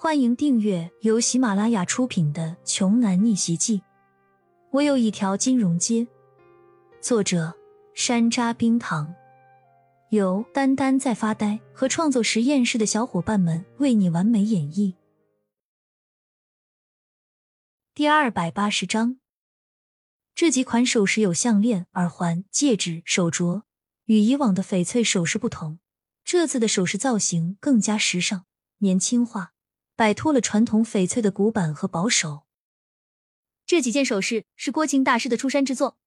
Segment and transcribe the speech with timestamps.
[0.00, 3.78] 欢迎订阅由喜马拉雅出品的《穷男逆袭记》。
[4.70, 6.06] 我有一条金融街。
[7.00, 7.52] 作者：
[7.94, 9.12] 山楂冰糖，
[10.10, 14.94] 由丹丹在发呆和创作实验室的小伙伴们为你完美演绎。
[17.92, 19.18] 第二百八十章，
[20.32, 23.62] 这几款首饰有项链、耳环、戒指、手镯，
[24.04, 25.80] 与以往的翡翠首饰不同，
[26.22, 28.44] 这次的首饰造型更加时尚、
[28.78, 29.54] 年轻化。
[29.98, 32.44] 摆脱了传统翡翠的古板和保守。
[33.66, 35.98] 这几件首饰是郭靖大师的出山之作，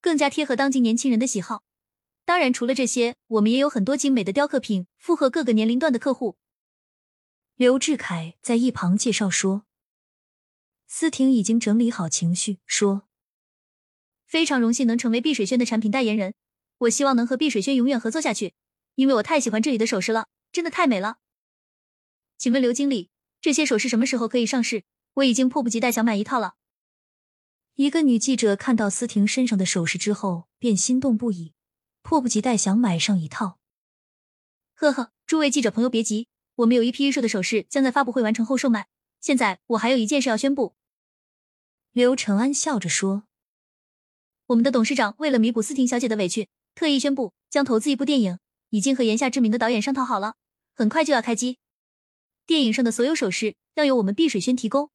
[0.00, 1.62] 更加贴合当今年轻人的喜好。
[2.24, 6.38] 当然，除了这些，我们也有很多精美的雕刻品，符合各个年龄段的客户。
[7.56, 9.66] 刘志凯在一旁介绍说
[10.88, 13.02] ：“思婷已经整理好情绪，说
[14.26, 16.32] 非常荣幸能成为碧水轩的产品代言人。
[16.78, 18.54] 我希望能和碧水轩永远合作下去，
[18.94, 21.18] 因为我太喜欢这里的首饰了，真的太美了。”
[22.42, 23.08] 请问刘经理，
[23.40, 24.82] 这些首饰什么时候可以上市？
[25.14, 26.56] 我已经迫不及待想买一套了。
[27.76, 31.52] 一个女记者看到思婷身上的首饰之后，便心动不已，
[32.02, 33.60] 迫不及待想买上一套。
[34.74, 36.26] 呵呵，诸位记者朋友别急，
[36.56, 38.88] 我们有一批预售的首饰将在发布会完成后售卖。
[39.20, 40.74] 现在我还有一件事要宣布。
[41.92, 43.22] 刘承安笑着说
[44.46, 50.34] ：“我们的董事长为了弥补思婷小姐的委屈，特意宣布将投资一部电影，已经和言下知名的导演商讨好了，
[50.74, 51.58] 很快就要开机。”
[52.46, 54.90] 电影上的所有首饰要由我们碧水轩提供。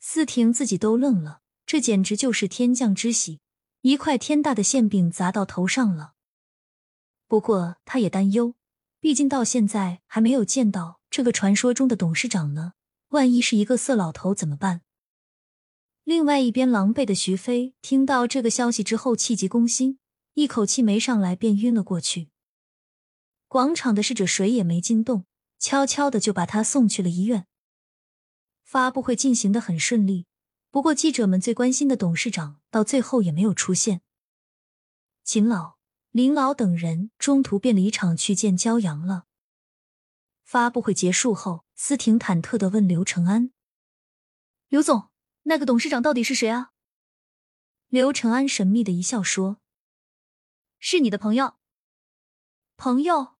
[0.00, 3.40] 思婷自己都愣了，这简直就是天降之喜，
[3.82, 6.14] 一块天大的馅饼砸到头上了。
[7.28, 8.54] 不过他也担忧，
[9.00, 12.72] 毕竟到现在还没有见到这个传说中的董事长呢，
[13.08, 14.82] 万一是一个色老头怎么办？
[16.04, 19.98] 另外一边狼狈的徐飞听到这个消息之后，气急攻心，
[20.34, 22.28] 一口气没上来便晕了过去。
[23.46, 25.26] 广场的侍者谁也没惊动。
[25.62, 27.46] 悄悄的就把他送去了医院。
[28.64, 30.26] 发布会进行的很顺利，
[30.72, 34.02] 不过记者们最关心的董事长到最后也没有出现。
[35.22, 35.76] 秦老、
[36.10, 39.26] 林老等人中途便离场去见焦阳了。
[40.42, 43.52] 发布会结束后，思婷忐忑的问刘承安
[44.68, 45.10] ：“刘总，
[45.44, 46.72] 那个董事长到底是谁啊？”
[47.86, 49.58] 刘承安神秘的一笑说
[50.80, 51.54] ：“是你的朋友。”
[52.76, 53.36] 朋友。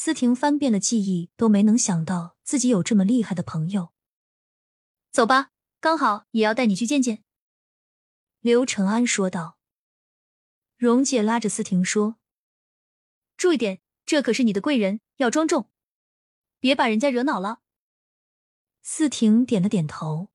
[0.00, 3.92] 思婷翻遍了记忆，都没能想到自己有这么厉害的朋友。
[5.10, 5.50] 走吧，
[5.80, 7.24] 刚好也要带你去见见。”
[8.38, 9.58] 刘承安说道。
[10.76, 12.14] 荣姐拉着思婷说
[13.36, 15.68] ：“注意点，这可是你的贵人，要庄重，
[16.60, 17.62] 别把人家惹恼了。”
[18.82, 20.28] 思婷点了点头。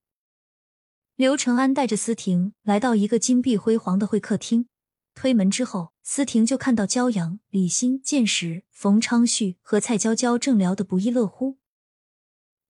[1.15, 4.67] 刘承安带着思婷来到一个金碧辉煌的会客厅。
[5.15, 11.59] 推门之后，思婷就看到焦阳、李欣、剑石、冯昌旭和蔡娇娇正聊得不亦乐乎。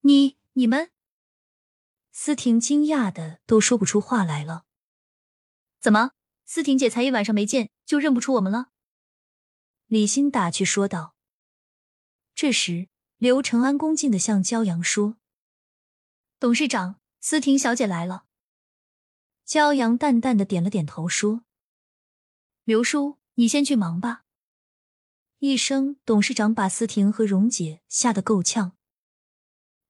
[0.01, 0.91] 你、你们？
[2.11, 4.65] 思婷惊讶的都说不出话来了。
[5.79, 6.11] 怎么，
[6.45, 8.69] 思婷姐才一晚上没见就认不出我们了？
[9.87, 11.15] 李欣打趣说道。
[12.35, 15.17] 这时，刘承安恭敬的向焦阳说
[16.39, 18.25] ：“董事长，思婷小姐来了。”
[19.45, 21.43] 焦阳淡淡的点了点头说。
[22.65, 24.23] 刘叔，你先去忙吧。
[25.39, 28.77] 一声，董事长把思婷和荣姐吓得够呛。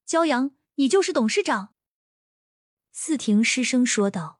[0.07, 1.75] 焦阳，你就是董事长？
[2.91, 4.39] 思婷失声说道。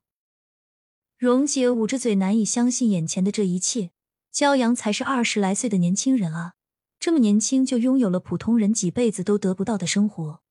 [1.15, 3.91] 荣姐捂着嘴，难以相信眼前的这一切。
[4.31, 6.55] 焦阳才是二十来岁的年轻人啊，
[6.99, 10.41] 这么年轻就拥有了普通人几辈子都得不到的生活。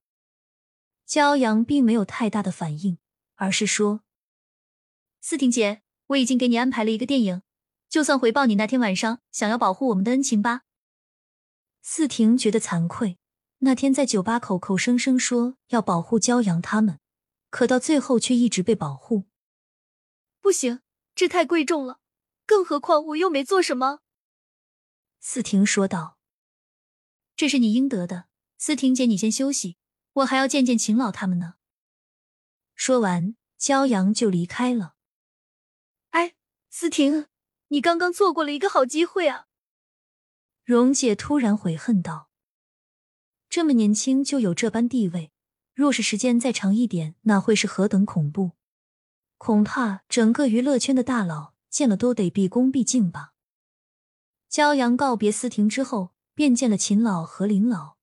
[1.05, 2.99] 焦阳并没有太大的反应，
[3.35, 4.05] 而是说
[5.21, 7.43] ：“思婷姐，我已经给你安排了一个电影。”
[7.93, 10.63] 就算回报你那天晚上想要保护我们的恩情吧。
[11.83, 13.19] 四婷觉得惭愧，
[13.59, 16.99] 那天在酒吧口口声声说要保护骄阳他们，
[17.51, 19.25] 可到最后却一直被保护。
[20.41, 20.81] 不行，
[21.15, 22.01] 这太贵重了，
[22.47, 23.99] 更何况我又没做什么。
[25.21, 26.17] 四婷说道
[27.37, 28.25] ：“这是你应得的，
[28.57, 29.77] 思婷姐，你先休息，
[30.15, 31.57] 我还要见见秦老他们呢。”
[32.75, 34.95] 说完，骄阳就离开了。
[36.13, 36.35] 哎，
[36.71, 37.27] 思婷。
[37.73, 39.47] 你刚刚错过了一个好机会啊！
[40.63, 42.29] 荣姐突然悔恨道
[43.49, 45.33] ：“这么年轻就有这般地位，
[45.73, 48.51] 若是时间再长一点，那会是何等恐怖？
[49.39, 53.33] 恐怕整个娱乐圈的大佬见了都得毕恭毕敬吧。”
[54.53, 57.95] 骄阳告别思婷之后，便见了秦老和林老，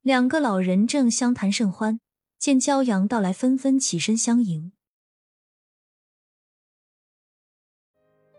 [0.00, 2.00] 两个老人正相谈甚欢，
[2.38, 4.72] 见骄阳到来，纷纷起身相迎。